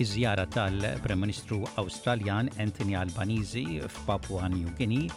iż-żjara 0.00 0.44
tal-Prem 0.46 1.18
Ministru 1.20 1.64
Awstraljan 1.76 2.50
Anthony 2.60 2.96
Albanizi 2.98 3.64
f'Papua 3.96 4.48
New 4.50 4.76
Guinea, 4.76 5.08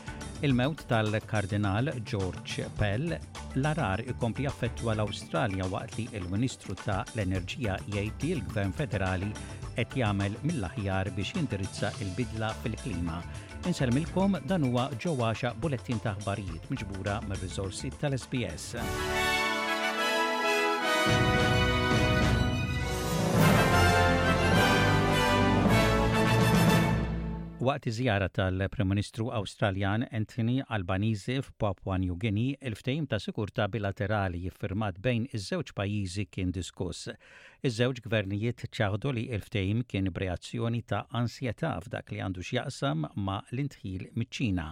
il-mewt 0.42 0.84
tal-Kardinal 0.88 1.92
George 2.12 2.58
Pell, 2.80 3.18
l-arar 3.56 4.00
ikompli 4.12 4.46
affettwa 4.50 4.94
l-Awstralja 4.94 5.66
waqt 5.72 5.96
li 6.00 6.08
il-Ministru 6.12 6.74
ta' 6.84 7.04
l-Enerġija 7.14 7.78
jgħid 7.94 8.24
li 8.28 8.34
l-Gvern 8.42 8.72
Federali 8.82 9.32
qed 9.78 9.94
jagħmel 10.04 10.36
mill-aħjar 10.44 11.14
biex 11.16 11.32
jindirizza 11.40 11.92
il-bidla 12.04 12.50
fil-klima. 12.64 13.22
Inselmilkom 13.72 14.32
dan 14.50 14.62
huwa 14.68 14.84
ġewwaxa 15.00 15.50
bulettin 15.64 16.00
ta' 16.04 16.14
aħbarijiet 16.20 16.64
miġbura 16.74 17.16
mir-riżorsi 17.32 17.88
tal-SBS. 18.04 18.66
Waqt 27.64 27.86
iżjara 27.88 28.28
tal-Prim 28.36 28.90
Ministru 28.92 29.30
Awstraljan 29.38 30.04
Anthony 30.18 30.56
Albanese 30.76 31.38
f'Papua 31.46 31.96
New 32.02 32.18
Guinea, 32.24 32.58
il-ftehim 32.70 33.06
ta' 33.08 33.20
sikurta 33.26 33.68
bilaterali 33.76 34.42
jiffirmat 34.48 35.00
bejn 35.06 35.30
iż-żewġ 35.40 35.72
pajjiżi 35.78 36.26
kien 36.38 36.52
diskuss. 36.58 37.06
Iż-żewġ 37.70 38.02
gvernijiet 38.10 38.66
ċaħdu 38.80 39.14
li 39.16 39.24
il-ftehim 39.38 39.86
kien 39.94 40.12
breazzjoni 40.20 40.82
ta' 40.94 41.06
ansjetà 41.22 41.72
f'dak 41.88 42.12
li 42.12 42.20
għandu 42.26 42.44
x'jaqsam 42.50 43.08
ma' 43.30 43.40
l-intħil 43.56 44.10
miċ-Ċina. 44.20 44.68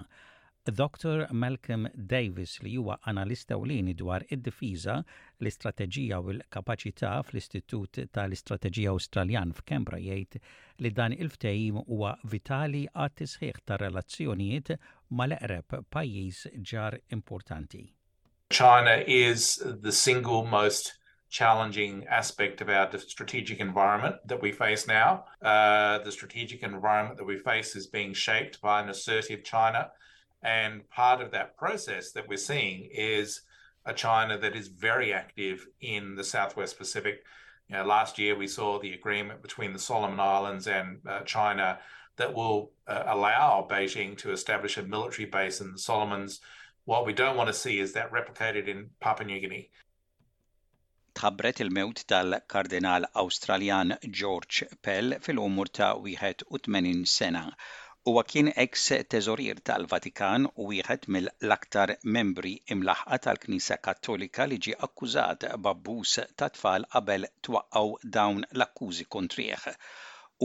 Dr. 0.63 1.27
Malcolm 1.31 1.89
Davis 2.05 2.61
li 2.61 2.75
huwa 2.75 2.99
analista 3.07 3.55
lini 3.55 3.95
dwar 3.97 4.21
id-difiża, 4.29 4.97
l-istrateġija 5.41 6.19
u 6.21 6.29
l-kapaċità 6.35 7.15
fl-Istitut 7.25 7.97
tal-Istrateġija 8.13 8.91
Australjan 8.93 9.55
f'Kembra 9.57 9.97
jgħid 10.03 10.37
li 10.85 10.91
dan 10.99 11.15
il-ftehim 11.17 11.79
huwa 11.87 12.13
vitali 12.35 12.83
għat 12.93 13.15
tisħiħ 13.23 13.57
ta' 13.65 13.79
relazzjonijiet 13.83 14.71
mal-eqreb 15.21 15.79
pajjiż 15.97 16.43
ġar 16.73 16.99
importanti. 17.17 17.81
China 18.51 18.95
is 19.15 19.49
the 19.87 19.91
single 19.91 20.45
most 20.45 20.93
challenging 21.31 22.05
aspect 22.21 22.61
of 22.61 22.69
our 22.69 22.99
strategic 23.07 23.59
environment 23.59 24.17
that 24.27 24.41
we 24.43 24.51
face 24.51 24.85
now. 24.85 25.25
Uh, 25.41 25.97
the 26.05 26.11
strategic 26.11 26.61
environment 26.61 27.17
that 27.17 27.23
we 27.25 27.37
face 27.39 27.75
is 27.75 27.87
being 27.87 28.13
shaped 28.13 28.61
by 28.61 28.79
an 28.83 28.89
assertive 28.89 29.43
China 29.43 29.89
And 30.43 30.89
part 30.89 31.21
of 31.21 31.31
that 31.31 31.55
process 31.57 32.11
that 32.13 32.27
we're 32.27 32.37
seeing 32.37 32.85
is 32.91 33.41
a 33.85 33.93
China 33.93 34.37
that 34.39 34.55
is 34.55 34.67
very 34.67 35.13
active 35.13 35.67
in 35.81 36.15
the 36.15 36.23
Southwest 36.23 36.77
Pacific. 36.77 37.23
You 37.67 37.77
know, 37.77 37.85
last 37.85 38.17
year, 38.17 38.35
we 38.35 38.47
saw 38.47 38.79
the 38.79 38.93
agreement 38.93 39.41
between 39.41 39.73
the 39.73 39.79
Solomon 39.79 40.19
Islands 40.19 40.67
and 40.67 40.99
uh, 41.07 41.21
China 41.21 41.79
that 42.17 42.33
will 42.33 42.71
uh, 42.87 43.03
allow 43.07 43.67
Beijing 43.69 44.17
to 44.19 44.31
establish 44.31 44.77
a 44.77 44.83
military 44.83 45.25
base 45.25 45.61
in 45.61 45.71
the 45.71 45.77
Solomons. 45.79 46.41
What 46.85 47.05
we 47.05 47.13
don't 47.13 47.37
want 47.37 47.47
to 47.47 47.53
see 47.53 47.79
is 47.79 47.93
that 47.93 48.11
replicated 48.11 48.67
in 48.67 48.89
Papua 48.99 49.27
New 49.27 49.39
Guinea. 49.39 49.69
tħabbret 51.11 51.59
il-mewt 51.61 52.05
tal-Kardinal 52.07 53.05
australian 53.19 53.97
George 54.19 54.63
Pell 54.81 55.17
fil-umur 55.19 55.67
ta' 55.67 55.89
81 55.99 57.03
sena 57.05 57.51
Huwa 58.07 58.21
kien 58.31 58.47
ex 58.61 58.83
teżorir 59.13 59.59
tal-Vatikan 59.69 60.45
u 60.61 60.63
wieħed 60.69 61.03
mill-aktar 61.15 61.91
membri 62.15 62.51
imlaħqa 62.75 63.17
tal-Knisja 63.25 63.75
Kattolika 63.87 64.45
li 64.49 64.57
ġie 64.67 64.77
akkużat 64.87 65.43
b'abbuż 65.67 66.13
ta' 66.41 66.47
tfal 66.55 66.87
qabel 66.95 67.27
twaqgħu 67.47 67.83
dawn 68.17 68.41
l-akkużi 68.47 69.05
kontrieħ. 69.17 69.67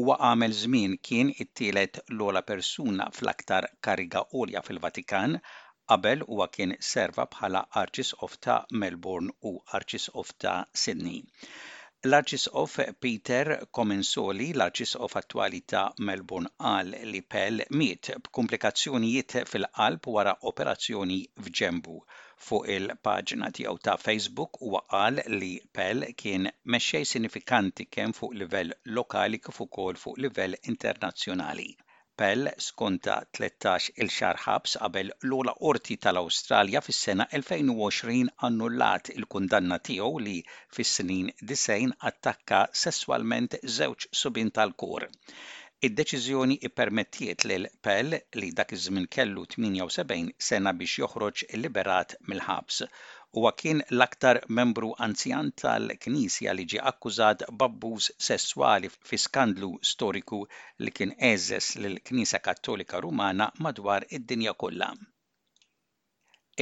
Huwa 0.01 0.19
għamel 0.29 0.57
żmien 0.59 0.97
kien 1.11 1.33
it-tielet 1.47 1.97
l-ola 2.17 2.43
persuna 2.53 3.07
fl-aktar 3.17 3.69
kariga 3.89 4.23
olja 4.43 4.65
fil-Vatikan 4.69 5.39
qabel 5.95 6.27
huwa 6.29 6.51
kien 6.59 6.77
serva 6.93 7.25
bħala 7.37 7.65
Arċisqof 7.85 8.37
ta' 8.49 8.61
Melbourne 8.85 9.33
u 9.53 9.55
Arċisqof 9.81 10.37
ta' 10.45 10.59
Sydney. 10.85 11.25
L-Arċisqof 12.07 12.75
Peter 13.05 13.49
Comensoli, 13.77 14.45
l-Arċisqof 14.57 15.17
attuali 15.21 15.59
ta' 15.73 15.81
Melbourne 16.11 16.53
qal 16.67 16.93
li 17.15 17.23
Pell 17.35 17.65
miet 17.81 18.11
b'komplikazzjonijiet 18.29 19.35
fil-qalb 19.55 20.07
wara 20.19 20.35
operazzjoni 20.53 21.19
f'ġembu. 21.49 21.97
Fuq 22.51 22.71
il-paġna 22.77 23.51
tiegħu 23.59 23.83
ta' 23.89 23.99
Facebook 24.07 24.63
huwa 24.69 24.85
qal 24.95 25.21
li 25.41 25.53
Pell 25.81 26.09
kien 26.25 26.49
mexxej 26.77 27.03
sinifikanti 27.17 27.89
kemm 27.99 28.19
fuq 28.23 28.39
livell 28.45 28.79
lokali 29.01 29.43
kif 29.49 29.63
ukoll 29.69 30.01
fuq 30.05 30.27
livell 30.27 30.61
internazzjonali. 30.77 31.73
Pell 32.21 32.45
skonta 32.67 33.15
13 33.39 33.89
il 34.05 34.09
xar 34.19 34.39
ħabs 34.45 34.77
qabel 34.85 35.11
l-ola 35.27 35.53
qorti 35.59 35.97
tal-Awstralja 36.05 36.81
fis-sena 36.87 37.27
2020 37.41 38.33
annullat 38.51 39.13
il-kundanna 39.19 39.79
tiegħu 39.91 40.11
li 40.31 40.39
fis-snin 40.81 41.29
90 41.55 41.95
attakka 42.15 42.65
sesswalment 42.87 43.61
żewġ 43.79 44.09
subin 44.25 44.53
tal-kur. 44.61 45.11
Id-deċiżjoni 45.87 46.55
ippermettiet 46.67 47.45
lil 47.49 47.67
Pell 47.87 48.15
li 48.43 48.47
dak 48.61 48.71
iż-żmien 48.77 49.09
kellu 49.17 49.43
78 49.55 50.31
sena 50.47 50.73
biex 50.79 50.95
joħroġ 51.03 51.43
liberat 51.65 52.15
mill-ħabs 52.33 52.79
huwa 52.87 53.53
kien 53.61 53.85
l-aktar 53.91 54.41
membru 54.61 54.93
anzjan 55.09 55.51
tal-Knisja 55.65 56.55
li 56.57 56.67
ġie 56.75 56.81
akkużat 56.95 57.47
babbuż 57.65 58.11
sesswali 58.31 58.93
fi 59.11 59.23
skandlu 59.27 59.73
storiku 59.93 60.43
li 60.87 60.95
kien 61.01 61.15
eżes 61.35 61.73
lill-Knisja 61.85 62.43
Kattolika 62.51 63.03
Rumana 63.09 63.51
madwar 63.69 64.09
id-dinja 64.21 64.57
kollha. 64.65 64.95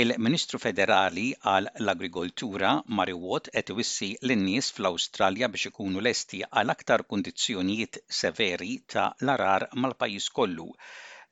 Il-Ministru 0.02 0.58
Federali 0.62 1.24
għal 1.50 1.68
l-Agrikoltura 1.80 2.70
Mary 3.00 3.12
Watt 3.26 3.50
qed 3.56 3.68
wissi 3.80 4.06
lin-nies 4.30 4.70
fl-Awstralja 4.78 5.48
biex 5.52 5.68
ikunu 5.70 6.02
lesti 6.06 6.40
għal 6.46 6.72
aktar 6.74 7.04
kundizzjonijiet 7.12 7.98
severi 8.22 8.72
ta' 8.94 9.04
l-arar 9.24 9.66
mal-pajjiż 9.84 10.26
kollu. 10.40 10.66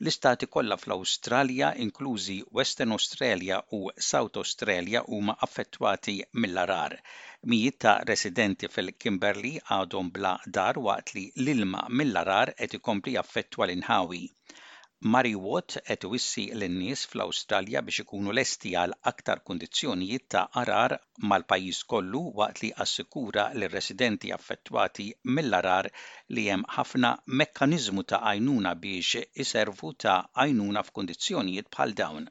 L-istati 0.05 0.49
kollha 0.59 0.79
fl-Awstralja, 0.85 1.73
inklużi 1.89 2.39
Western 2.61 2.95
Australia 3.01 3.59
u 3.81 3.83
South 4.13 4.39
Australia, 4.45 5.03
huma 5.11 5.37
affettwati 5.49 6.17
mill-arar. 6.45 6.97
Mijiet 7.55 7.83
ta' 7.89 7.97
residenti 8.15 8.71
fil-Kimberley 8.77 9.59
għadhom 9.81 10.15
bla 10.21 10.37
dar 10.61 10.79
waqt 10.87 11.17
li 11.19 11.27
l-ilma 11.45 11.89
mill-arar 11.99 12.55
qed 12.63 12.79
ikompli 12.83 13.19
affettwa 13.27 13.67
l-inħawi. 13.67 14.25
Mary 15.05 15.35
Watt 15.35 15.77
qed 15.89 16.05
Wissi 16.09 16.45
l 16.55 16.63
nies 16.71 17.01
fl-Awstralja 17.11 17.81
biex 17.83 17.99
ikunu 18.05 18.31
lesti 18.37 18.71
għal 18.79 18.93
aktar 19.11 19.41
kundizzjonijiet 19.49 20.29
ta' 20.31 20.45
arar 20.61 20.93
mal-pajjiż 21.33 21.81
kollu 21.91 22.21
waqt 22.39 22.61
li 22.63 22.71
assikura 22.85 23.49
l 23.59 23.67
residenti 23.73 24.31
affettwati 24.37 25.09
mill-arar 25.25 25.89
li 26.39 26.45
hemm 26.47 26.63
ħafna 26.77 27.11
mekkaniżmu 27.41 28.05
ta' 28.13 28.21
għajnuna 28.31 28.77
biex 28.85 29.25
iservu 29.45 29.91
ta' 30.05 30.21
għajnuna 30.39 30.85
f'kundizzjonijiet 30.87 31.67
bħal 31.75 31.97
dawn. 31.99 32.31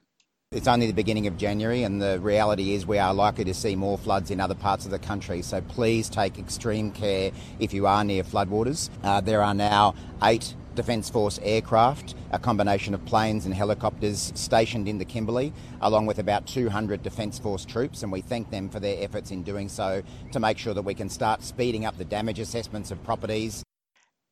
It's 0.55 0.67
only 0.67 0.85
the 0.87 0.99
beginning 1.03 1.27
of 1.27 1.37
January, 1.37 1.83
and 1.83 2.01
the 2.01 2.19
reality 2.19 2.73
is 2.73 2.85
we 2.85 2.99
are 2.99 3.13
likely 3.13 3.45
to 3.45 3.53
see 3.53 3.75
more 3.75 3.97
floods 3.97 4.31
in 4.31 4.41
other 4.41 4.55
parts 4.55 4.83
of 4.83 4.91
the 4.91 4.99
country. 4.99 5.41
So 5.41 5.61
please 5.61 6.09
take 6.09 6.37
extreme 6.37 6.91
care 6.91 7.31
if 7.59 7.73
you 7.73 7.87
are 7.87 8.03
near 8.03 8.23
floodwaters. 8.25 8.89
Uh, 9.01 9.21
there 9.21 9.41
are 9.43 9.53
now 9.53 9.93
eight 10.21 10.53
Defence 10.75 11.09
Force 11.09 11.37
aircraft, 11.43 12.15
a 12.31 12.39
combination 12.39 12.93
of 12.93 13.03
planes 13.05 13.43
and 13.45 13.53
helicopters 13.53 14.31
stationed 14.35 14.87
in 14.87 14.99
the 14.99 15.03
Kimberley, 15.05 15.51
along 15.81 16.05
with 16.05 16.17
about 16.17 16.47
200 16.47 17.03
Defence 17.03 17.37
Force 17.37 17.65
troops, 17.65 18.03
and 18.03 18.11
we 18.11 18.21
thank 18.21 18.49
them 18.51 18.69
for 18.69 18.79
their 18.79 19.03
efforts 19.03 19.31
in 19.31 19.43
doing 19.43 19.67
so 19.67 20.01
to 20.31 20.39
make 20.39 20.57
sure 20.57 20.73
that 20.73 20.83
we 20.83 20.93
can 20.93 21.09
start 21.09 21.43
speeding 21.43 21.85
up 21.85 21.97
the 21.97 22.05
damage 22.05 22.39
assessments 22.39 22.89
of 22.91 23.03
properties. 23.03 23.63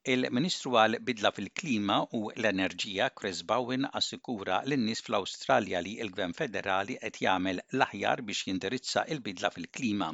Il-Ministru 0.07 0.77
għal 0.79 0.95
bidla 1.05 1.29
fil-klima 1.35 1.97
u 2.15 2.23
l-enerġija 2.31 3.09
Chris 3.19 3.41
Bowen 3.51 3.83
assikura 3.99 4.61
l 4.63 4.77
nies 4.85 5.03
fl-Awstralja 5.07 5.83
li 5.83 5.97
il 6.05 6.13
gvern 6.15 6.31
Federali 6.37 6.95
qed 7.03 7.19
jagħmel 7.25 7.59
l-aħjar 7.75 8.23
biex 8.29 8.47
jindirizza 8.47 9.03
il-bidla 9.11 9.51
fil-klima 9.57 10.13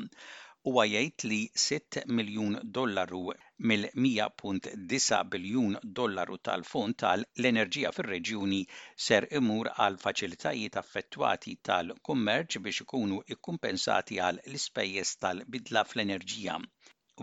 huwa 0.66 0.86
jgħid 0.90 1.26
li 1.30 1.38
6 1.64 2.02
miljun 2.20 2.56
dollaru 2.76 3.30
mill-100.9 3.72 5.18
biljun 5.34 5.76
dollaru 6.00 6.40
tal-fond 6.48 6.98
tal-enerġija 7.04 7.92
fir-reġjuni 7.94 8.62
ser 9.08 9.28
imur 9.40 9.70
għal 9.76 10.00
faċilitajiet 10.06 10.80
affettwati 10.82 11.54
tal-kummerċ 11.70 12.60
biex 12.66 12.86
ikunu 12.88 13.20
ikkumpensati 13.36 14.18
għal 14.30 14.42
l-ispejjeż 14.48 15.12
tal-bidla 15.28 15.86
fl-enerġija 15.92 16.58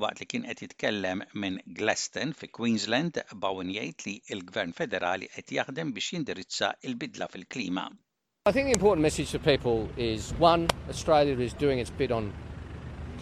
waqt 0.04 0.22
li 0.22 0.28
kien 0.34 0.46
qed 0.52 0.62
jitkellem 0.68 1.26
minn 1.42 1.58
Glaston 1.80 2.32
fi 2.38 2.48
Queensland 2.60 3.18
Bowen 3.42 3.74
jgħid 3.74 4.06
li 4.06 4.14
l-Gvern 4.38 4.72
Federali 4.78 5.26
qed 5.34 5.52
jaħdem 5.58 5.90
biex 5.98 6.14
jindirizza 6.14 6.70
il-bidla 6.86 7.26
fil-klima. 7.34 7.90
I 8.46 8.52
think 8.54 8.66
the 8.70 8.74
important 8.78 9.02
message 9.02 9.30
to 9.34 9.38
people 9.42 9.88
is 9.96 10.30
one, 10.38 10.66
Australia 10.88 11.36
is 11.38 11.52
doing 11.66 11.78
its 11.80 11.90
bit 11.90 12.10
on 12.10 12.30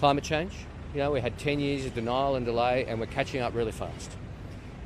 climate 0.00 0.24
change. 0.24 0.52
You 0.94 1.00
know, 1.00 1.10
we 1.12 1.20
had 1.20 1.36
10 1.38 1.60
years 1.60 1.84
of 1.84 1.94
denial 1.94 2.34
and 2.34 2.44
delay, 2.46 2.86
and 2.88 2.98
we're 2.98 3.06
catching 3.06 3.42
up 3.42 3.54
really 3.54 3.70
fast. 3.70 4.16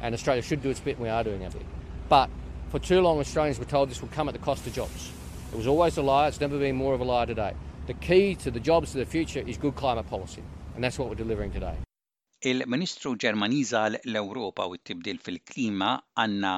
And 0.03 0.13
Australia 0.13 0.43
should 0.43 0.61
do 0.61 0.69
its 0.71 0.81
bit, 0.81 0.97
and 0.97 1.05
we 1.05 1.09
are 1.09 1.23
doing 1.25 1.45
our 1.45 1.51
bit. 1.51 1.63
But 2.09 2.29
for 2.71 2.81
too 2.81 3.01
long, 3.01 3.21
Australians 3.21 3.61
were 3.61 3.65
told 3.65 3.89
this 3.91 4.03
would 4.03 4.11
come 4.11 4.29
at 4.29 4.33
the 4.33 4.41
cost 4.41 4.67
of 4.67 4.73
jobs. 4.75 5.13
It 5.53 5.57
was 5.57 5.69
always 5.69 5.97
a 5.99 6.03
lie, 6.03 6.27
it's 6.27 6.41
never 6.41 6.59
been 6.59 6.75
more 6.75 6.93
of 6.95 7.01
a 7.01 7.05
lie 7.05 7.25
today. 7.27 7.55
The 7.87 7.95
key 7.95 8.35
to 8.37 8.51
the 8.51 8.59
jobs 8.61 8.93
of 8.97 8.99
the 8.99 9.07
future 9.07 9.39
is 9.47 9.57
good 9.57 9.77
climate 9.77 10.11
policy, 10.11 10.43
and 10.75 10.83
that's 10.83 10.99
what 10.99 11.09
we're 11.09 11.15
delivering 11.15 11.53
today. 11.53 11.75
Il-Ministru 12.51 13.11
Ġermaniża 13.23 13.81
l-Ewropa 13.91 14.65
u 14.69 14.75
t-tibdil 14.79 15.21
fil-klima 15.29 15.87
Anna 16.25 16.51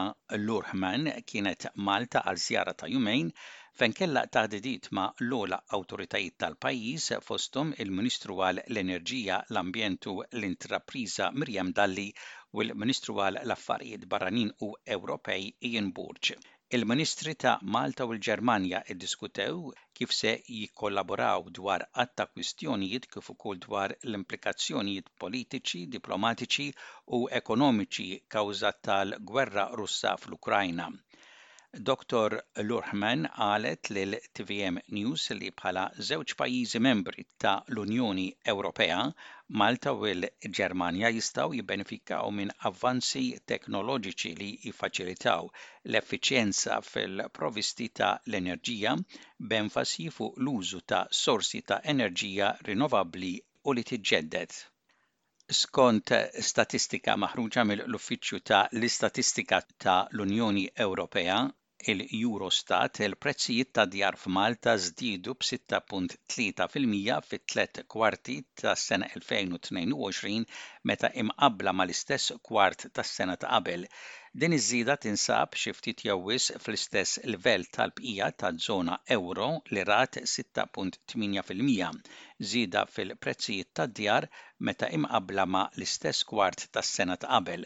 Lurhman 0.46 1.04
kienet 1.32 1.66
Malta 1.88 2.22
għal 2.30 2.40
zjara 2.44 2.72
ta' 2.80 2.88
jumejn 2.94 3.28
fejn 3.82 3.94
kella 4.00 4.24
taħdidit 4.38 4.88
ma' 4.98 5.04
l-ola 5.26 5.60
awtoritajiet 5.78 6.36
tal-pajjiż 6.44 7.06
fostum 7.28 7.70
il-Ministru 7.84 8.40
għal 8.48 8.64
l-Enerġija, 8.64 9.38
l-Ambjentu, 9.54 10.16
l-Intrapriża 10.40 11.30
Mirjam 11.38 11.70
Dalli 11.78 12.08
u 12.56 12.66
l-Ministru 12.66 13.22
għal 13.28 13.44
l-Affarijiet 13.44 14.10
Barranin 14.16 14.50
u 14.70 14.74
Ewropej 14.98 15.52
Ian 15.70 15.94
Borg. 16.00 16.34
Il-Ministri 16.76 17.34
ta' 17.42 17.58
Malta 17.74 18.02
u 18.08 18.12
l-Ġermanja 18.14 18.78
iddiskutew 18.94 19.60
kif 19.98 20.14
se 20.20 20.32
jikkollaboraw 20.54 21.44
dwar 21.58 21.84
għatta 22.04 22.26
kwistjonijiet 22.32 23.06
kif 23.14 23.30
ukoll 23.34 23.62
dwar 23.68 23.94
l-implikazzjonijiet 24.08 25.12
politiċi, 25.24 25.84
diplomatiċi 25.96 26.66
u 27.20 27.24
ekonomiċi 27.42 28.10
kawżat 28.36 28.82
tal-gwerra 28.90 29.68
Russa 29.82 30.16
fl-Ukrajna. 30.24 30.90
Dr. 31.82 32.40
Lurhman 32.58 33.28
qalet 33.34 33.88
l 34.10 34.14
tvm 34.38 34.78
News 34.96 35.24
li 35.38 35.48
bħala 35.60 35.86
żewġ 36.08 36.34
pajjiżi 36.42 36.78
membri 36.84 37.24
ta' 37.44 37.54
l-Unjoni 37.72 38.26
Ewropea, 38.52 38.98
Malta 39.62 39.92
u 39.98 40.06
l-Ġermanja 40.10 41.10
jistgħu 41.16 41.56
jibbenefikaw 41.58 42.30
minn 42.36 42.52
avvanzi 42.70 43.24
teknoloġiċi 43.54 44.32
li 44.44 44.50
jiffaċilitaw 44.68 45.50
l-effiċjenza 45.90 46.78
fil-provisti 46.92 47.88
ta' 48.02 48.12
l-enerġija 48.30 48.94
b'enfasi 49.54 50.08
fuq 50.20 50.38
l-użu 50.38 50.82
ta' 50.94 51.04
sorsi 51.24 51.62
ta' 51.72 51.82
enerġija 51.96 52.54
rinnovabbli 52.70 53.34
u 53.64 53.72
li 53.76 53.82
tiġġedded. 53.90 54.52
Skont 55.56 56.08
statistika 56.46 57.14
maħruġa 57.24 57.64
mill-Uffiċċju 57.70 58.42
ta' 58.52 58.60
l-Istatistika 58.80 59.64
ta' 59.86 59.96
l-Unjoni 60.20 60.70
Ewropea, 60.90 61.42
il-Eurostat 61.92 62.98
il-prezzijiet 63.06 63.68
ta' 63.76 63.86
djar 63.92 64.16
f'Malta 64.22 64.72
żdiedu 64.86 65.32
b'6.3% 65.42 67.18
fit-tlet 67.28 67.80
kwarti 67.92 68.36
ta' 68.62 68.74
sena 68.86 69.06
2022 69.18 70.40
meta 70.90 71.08
imqabbla 71.22 71.72
mal-istess 71.80 72.26
kwart 72.48 72.80
ta' 72.96 73.06
sena 73.14 73.36
ta' 73.42 73.50
qabel. 73.54 73.82
Din 74.40 74.56
iż-żieda 74.58 74.94
tinsab 75.04 75.50
xi 75.62 75.70
ftit 75.78 76.04
jawis 76.08 76.46
fl-istess 76.64 77.14
livell 77.32 77.68
tal-bqija 77.76 78.28
taż-żona 78.40 78.94
euro 79.18 79.48
li 79.72 79.84
rat 79.92 80.14
6.8%. 80.16 82.00
Żieda 82.50 82.80
fil-prezzijiet 82.96 83.70
tad-djar 83.78 84.24
meta 84.68 84.86
imqabbla 84.98 85.44
ma' 85.54 85.68
l-istess 85.78 86.18
kwart 86.32 86.68
ta' 86.72 86.88
sena 86.94 87.16
ta' 87.22 87.32
qabel. 87.36 87.62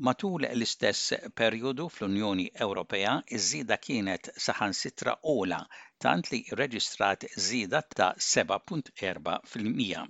Matul 0.00 0.42
l-istess 0.56 1.00
perjodu 1.38 1.84
fl-Unjoni 1.94 2.46
Ewropea, 2.66 3.12
iż-żieda 3.38 3.76
kienet 3.86 4.30
saħansitra 4.44 5.16
ola 5.34 5.60
tant 6.06 6.32
li 6.32 6.40
rreġistrat 6.56 7.28
żieda 7.50 7.82
ta' 7.98 8.10
7.4 8.30 9.38
fil-mija. 9.52 10.06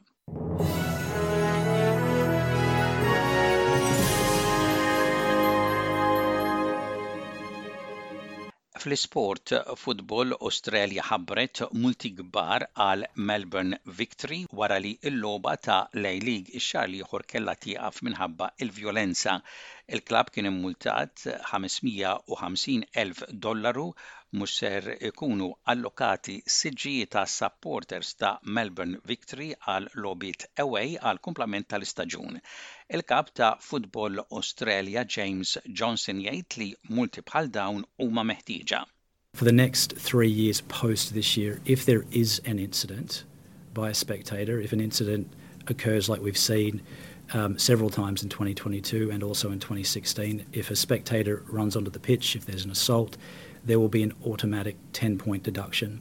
Fl-isport 8.83 9.51
futbol 9.79 10.35
Australia 10.45 11.03
ħabbret 11.09 11.61
multi 11.83 12.11
kbar 12.21 12.65
għal 12.87 13.05
Melbourne 13.31 13.79
Victory 14.01 14.39
wara 14.61 14.79
li 14.83 14.91
l-loba 15.11 15.53
ta' 15.67 15.77
lej 16.03 16.19
league 16.29 16.55
ix-xar 16.59 16.91
li 16.91 17.03
jħor 17.05 17.27
kella 17.35 17.55
tieqaf 17.67 18.03
minħabba 18.09 18.51
il-vjolenza. 18.67 19.37
Il-klab 19.89 20.29
kien 20.31 20.47
immultat 20.47 21.23
550.000 21.51 23.33
dollaru 23.47 23.89
mux 24.39 24.53
ser 24.59 24.85
ikunu 25.11 25.49
allokati 25.73 26.37
siġġiji 26.57 27.09
ta' 27.15 27.25
supporters 27.33 28.13
ta' 28.23 28.37
Melbourne 28.59 29.01
Victory 29.11 29.49
għal 29.67 29.89
lobit 30.05 30.47
away 30.65 30.95
għal 31.01 31.19
kumplament 31.27 31.69
tal-istaġun. 31.69 32.39
Il-kap 32.95 33.35
ta' 33.35 33.57
Football 33.61 34.23
Australia 34.39 35.05
James 35.19 35.57
Johnson 35.67 36.23
jgħid 36.23 36.59
li 36.63 36.71
multi 36.89 37.27
bħal 37.33 37.51
dawn 37.59 37.83
huma 37.99 38.23
meħtieġa. 38.31 38.85
For 39.35 39.45
the 39.45 39.57
next 39.65 39.97
three 39.99 40.31
years 40.31 40.61
post 40.69 41.13
this 41.15 41.37
year, 41.37 41.61
if 41.65 41.85
there 41.85 42.05
is 42.13 42.41
an 42.47 42.59
incident 42.59 43.25
by 43.75 43.91
a 43.91 43.95
spectator, 43.95 44.61
if 44.61 44.73
an 44.73 44.81
incident 44.81 45.27
occurs 45.69 46.09
like 46.09 46.21
we've 46.21 46.37
seen 46.39 46.83
um, 47.35 47.59
several 47.59 47.91
times 47.91 48.23
in 48.23 48.29
2022 48.29 49.11
and 49.11 49.23
also 49.23 49.51
in 49.51 49.59
2016. 49.59 50.45
If 50.53 50.71
a 50.71 50.77
spectator 50.77 51.43
runs 51.49 51.77
onto 51.77 51.91
the 51.91 52.01
pitch, 52.01 52.37
if 52.37 52.47
there's 52.47 52.65
an 52.65 52.71
assault, 52.71 53.17
there 53.65 53.79
will 53.79 53.89
be 53.89 54.03
an 54.03 54.13
automatic 54.27 54.77
10 54.93 55.19
point 55.19 55.43
deduction. 55.43 56.01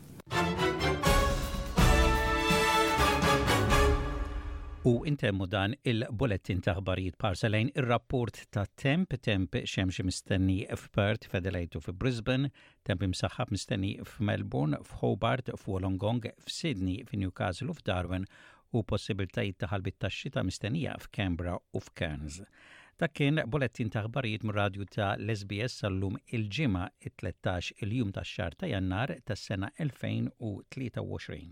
U 4.84 4.98
intemmu 5.06 5.46
dan 5.46 5.76
il-bulletin 5.86 6.64
taħbarijiet 6.66 7.14
parselajn 7.22 7.68
il 7.78 7.86
rapport 7.86 8.34
ta' 8.50 8.64
temp 8.82 9.14
temp 9.22 9.54
xemx 9.60 10.02
mistenni 10.08 10.64
f'Perth, 10.74 11.28
f'Adelaide 11.30 11.78
f'Brisbane, 11.78 12.50
temp 12.82 13.06
imsaxħab 13.06 13.54
mistenni 13.54 13.92
f'Melbourne, 14.02 14.80
f'Hobart, 14.82 15.54
f'Wolongong, 15.54 16.32
f'Sydney, 16.48 17.04
f'Newcastle 17.06 17.70
u 17.70 17.78
f'Darwin 17.78 18.26
u 18.72 18.84
possibiltajiet 18.92 19.58
ta' 19.62 19.68
ħalbit 19.72 19.98
taxxi 20.06 20.32
ta' 20.36 20.44
mistennija 20.48 20.96
f'Kembra 21.04 21.56
u 21.76 21.82
f'Kerns. 21.84 22.38
Dak 23.02 23.16
kien 23.18 23.42
bolettin 23.54 23.90
ta' 23.92 24.04
ħbarijiet 24.06 24.46
mir-radju 24.48 24.88
ta' 24.96 25.10
Lesbies 25.28 25.76
sal-lum 25.82 26.16
il-ġimgħa 26.38 26.86
it-13 27.10 27.74
il-jum 27.88 28.14
tax 28.18 28.36
xar 28.38 28.58
ta' 28.62 28.70
Jannar 28.74 29.16
tas-sena 29.28 29.72
2023. 29.80 31.44